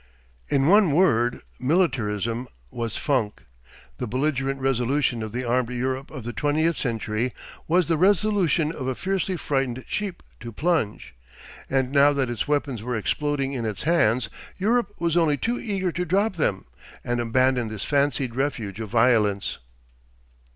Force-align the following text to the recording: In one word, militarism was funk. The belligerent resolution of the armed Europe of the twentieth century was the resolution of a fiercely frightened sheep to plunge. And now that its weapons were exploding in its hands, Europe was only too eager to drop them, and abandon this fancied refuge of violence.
In 0.49 0.65
one 0.65 0.93
word, 0.93 1.43
militarism 1.59 2.47
was 2.71 2.97
funk. 2.97 3.43
The 3.99 4.07
belligerent 4.07 4.59
resolution 4.59 5.21
of 5.21 5.31
the 5.31 5.43
armed 5.43 5.69
Europe 5.69 6.09
of 6.09 6.23
the 6.23 6.33
twentieth 6.33 6.75
century 6.75 7.35
was 7.67 7.85
the 7.85 7.97
resolution 7.99 8.71
of 8.71 8.87
a 8.87 8.95
fiercely 8.95 9.37
frightened 9.37 9.83
sheep 9.87 10.23
to 10.39 10.51
plunge. 10.51 11.13
And 11.69 11.91
now 11.91 12.13
that 12.13 12.31
its 12.31 12.47
weapons 12.47 12.81
were 12.81 12.95
exploding 12.95 13.53
in 13.53 13.63
its 13.63 13.83
hands, 13.83 14.27
Europe 14.57 14.91
was 14.97 15.15
only 15.15 15.37
too 15.37 15.59
eager 15.59 15.91
to 15.91 16.03
drop 16.03 16.35
them, 16.35 16.65
and 17.03 17.19
abandon 17.19 17.67
this 17.67 17.83
fancied 17.83 18.35
refuge 18.35 18.79
of 18.79 18.89
violence. 18.89 19.59